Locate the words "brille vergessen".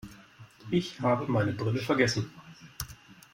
1.51-2.33